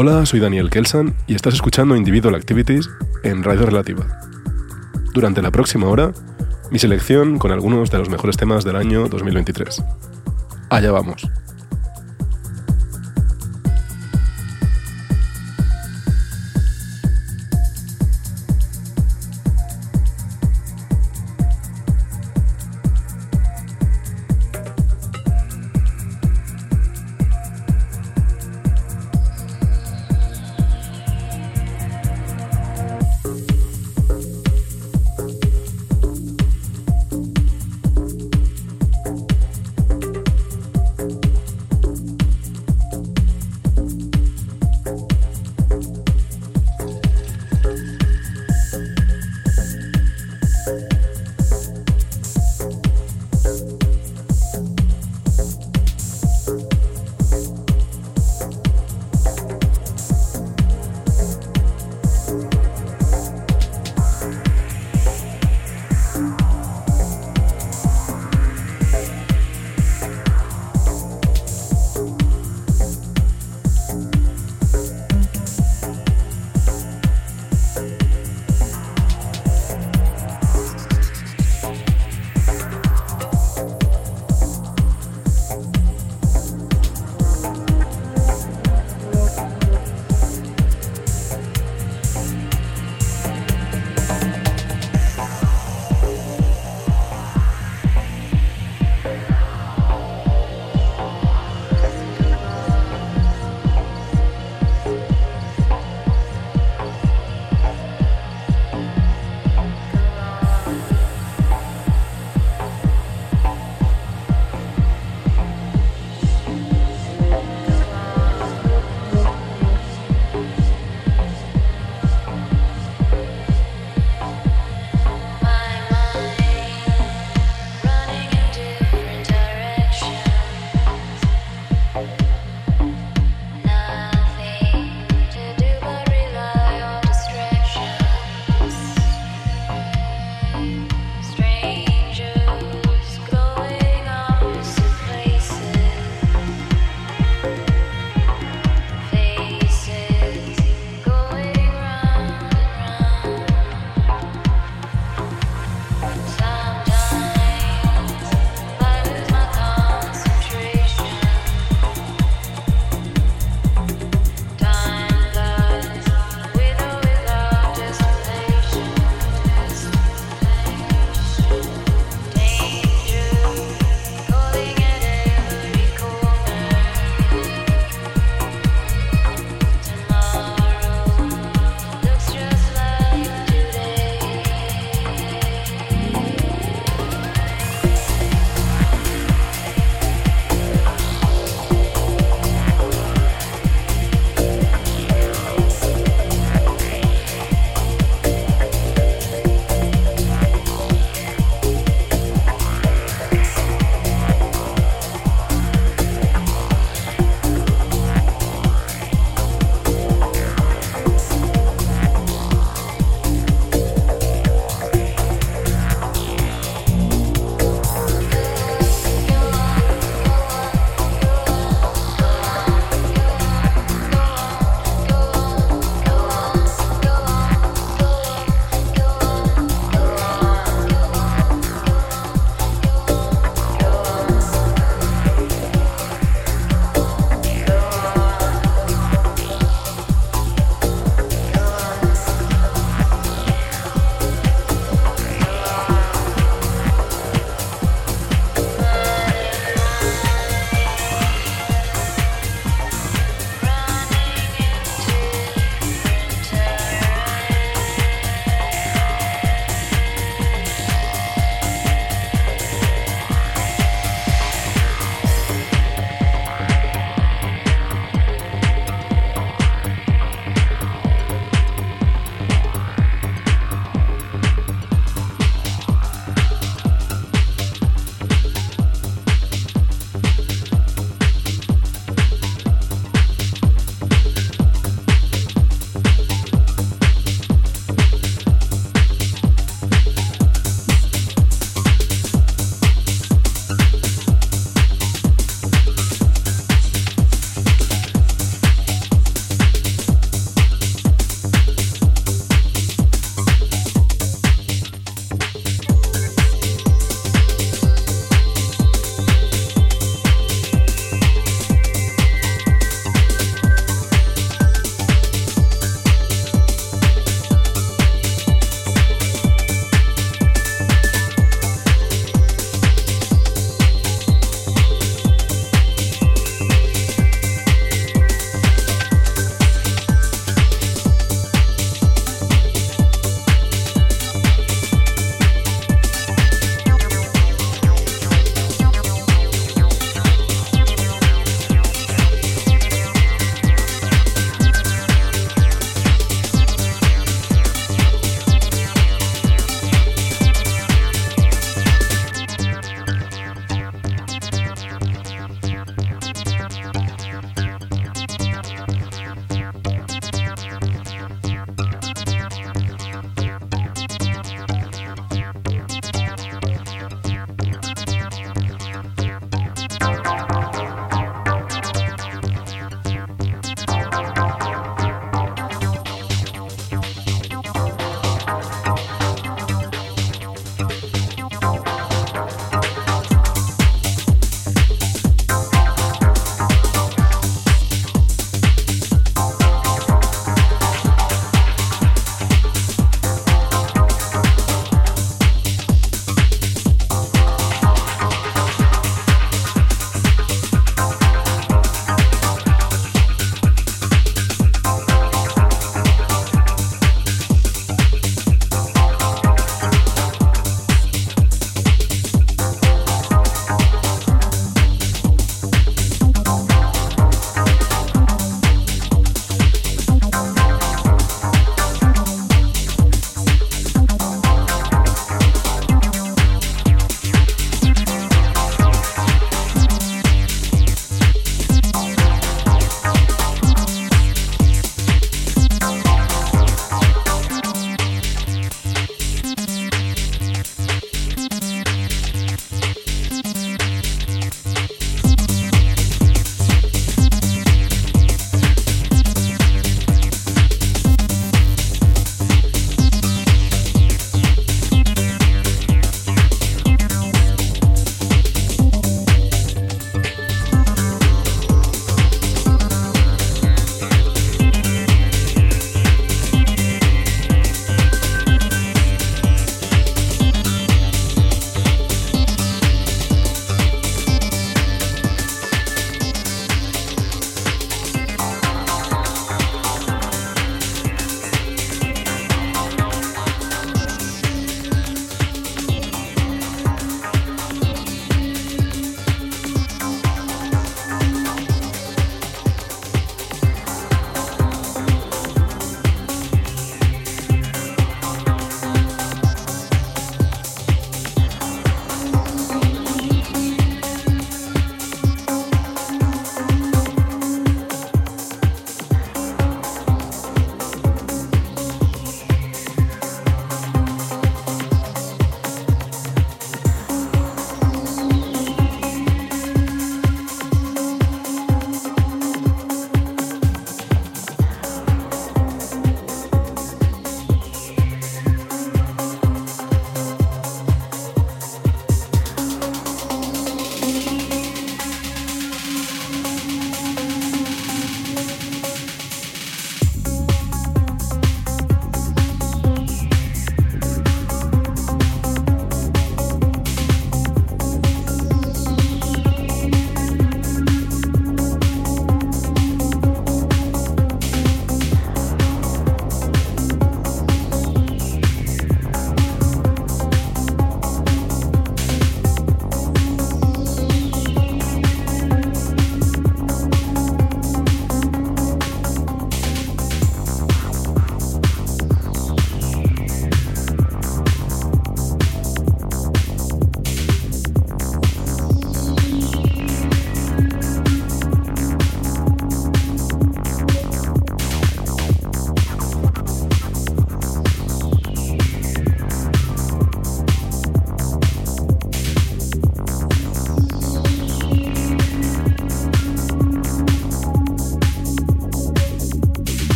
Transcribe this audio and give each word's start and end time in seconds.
Hola, 0.00 0.24
soy 0.26 0.38
Daniel 0.38 0.70
Kelsan 0.70 1.16
y 1.26 1.34
estás 1.34 1.54
escuchando 1.54 1.96
Individual 1.96 2.36
Activities 2.36 2.88
en 3.24 3.42
Radio 3.42 3.66
Relativa. 3.66 4.06
Durante 5.12 5.42
la 5.42 5.50
próxima 5.50 5.88
hora, 5.88 6.12
mi 6.70 6.78
selección 6.78 7.40
con 7.40 7.50
algunos 7.50 7.90
de 7.90 7.98
los 7.98 8.08
mejores 8.08 8.36
temas 8.36 8.62
del 8.62 8.76
año 8.76 9.08
2023. 9.08 9.82
Allá 10.70 10.92
vamos. 10.92 11.28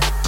Bye. 0.00 0.23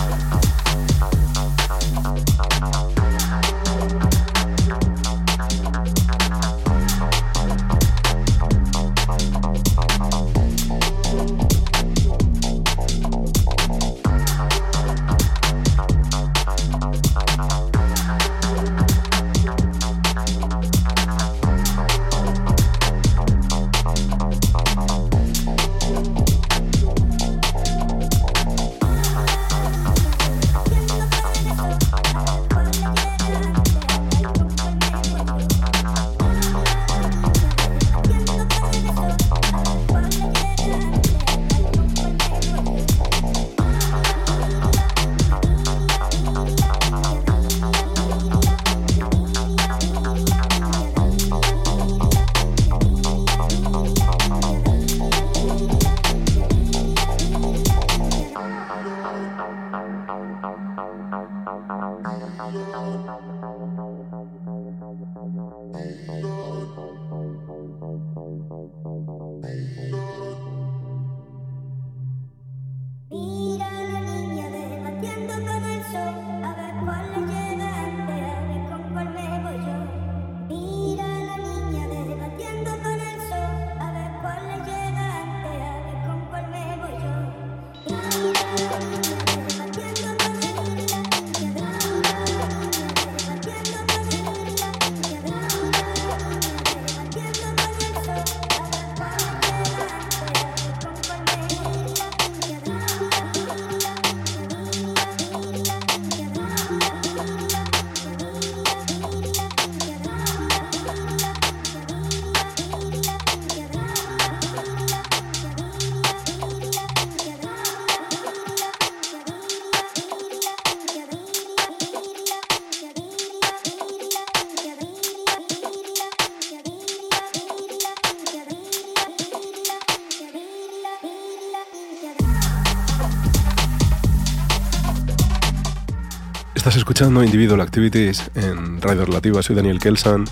Escuchando 136.97 137.23
Individual 137.23 137.61
Activities 137.61 138.31
en 138.37 138.81
Radio 138.81 139.05
Relativa. 139.05 139.43
Soy 139.43 139.55
Daniel 139.55 139.79
Kelsan 139.79 140.25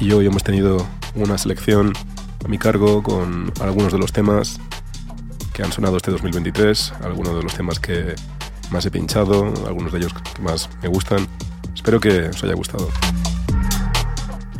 y 0.00 0.10
hoy 0.10 0.26
hemos 0.26 0.42
tenido 0.42 0.84
una 1.14 1.38
selección 1.38 1.92
a 2.44 2.48
mi 2.48 2.58
cargo 2.58 3.00
con 3.00 3.52
algunos 3.60 3.92
de 3.92 3.98
los 3.98 4.12
temas 4.12 4.58
que 5.52 5.62
han 5.62 5.70
sonado 5.70 5.98
este 5.98 6.10
2023, 6.10 6.94
algunos 7.04 7.36
de 7.36 7.44
los 7.44 7.54
temas 7.54 7.78
que 7.78 8.16
más 8.72 8.84
he 8.86 8.90
pinchado, 8.90 9.54
algunos 9.68 9.92
de 9.92 9.98
ellos 9.98 10.12
que 10.12 10.42
más 10.42 10.68
me 10.82 10.88
gustan. 10.88 11.28
Espero 11.72 12.00
que 12.00 12.30
os 12.30 12.42
haya 12.42 12.54
gustado. 12.54 12.88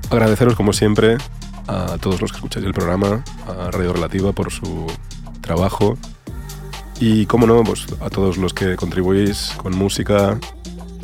Agradeceros 0.08 0.54
como 0.54 0.72
siempre 0.72 1.18
a 1.66 1.98
todos 2.00 2.20
los 2.20 2.30
que 2.30 2.36
escucháis 2.36 2.64
el 2.64 2.74
programa, 2.74 3.24
a 3.48 3.72
Radio 3.72 3.92
Relativa 3.92 4.30
por 4.30 4.52
su 4.52 4.86
trabajo 5.40 5.98
y, 7.00 7.26
como 7.26 7.48
no, 7.48 7.64
pues 7.64 7.86
a 8.00 8.08
todos 8.08 8.36
los 8.36 8.54
que 8.54 8.76
contribuís 8.76 9.50
con 9.56 9.76
música, 9.76 10.38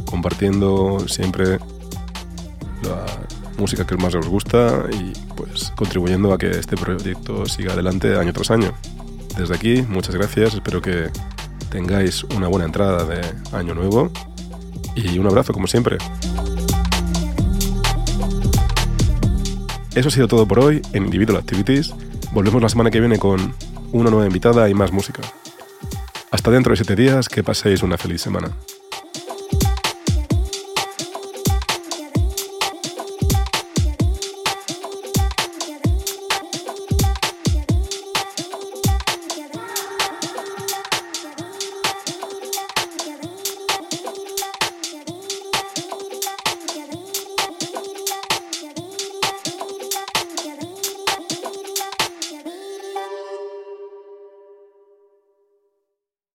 compartiendo 0.07 1.07
siempre 1.09 1.59
la 2.83 3.07
música 3.59 3.87
que 3.87 3.97
más 3.97 4.15
os 4.15 4.27
gusta 4.27 4.85
y 4.93 5.13
pues 5.35 5.73
contribuyendo 5.77 6.33
a 6.33 6.39
que 6.39 6.51
este 6.51 6.77
proyecto 6.77 7.47
siga 7.47 7.73
adelante 7.73 8.17
año 8.17 8.33
tras 8.33 8.51
año. 8.51 8.73
Desde 9.37 9.55
aquí, 9.55 9.83
muchas 9.83 10.15
gracias, 10.15 10.55
espero 10.55 10.81
que 10.81 11.11
tengáis 11.71 12.25
una 12.25 12.49
buena 12.49 12.65
entrada 12.65 13.05
de 13.05 13.21
año 13.53 13.75
nuevo 13.75 14.11
y 14.95 15.19
un 15.19 15.27
abrazo 15.27 15.53
como 15.53 15.67
siempre. 15.67 15.99
Eso 19.95 20.09
ha 20.09 20.11
sido 20.11 20.29
todo 20.29 20.47
por 20.47 20.61
hoy 20.61 20.83
en 20.93 21.05
Individual 21.05 21.39
Activities. 21.39 21.95
Volvemos 22.33 22.61
la 22.61 22.69
semana 22.69 22.91
que 22.91 23.01
viene 23.01 23.19
con 23.19 23.55
una 23.93 24.11
nueva 24.11 24.27
invitada 24.27 24.69
y 24.69 24.75
más 24.75 24.93
música. 24.93 25.23
Hasta 26.31 26.51
dentro 26.51 26.73
de 26.73 26.77
siete 26.77 26.97
días, 26.97 27.29
que 27.29 27.43
paséis 27.43 27.83
una 27.83 27.97
feliz 27.97 28.21
semana. 28.21 28.51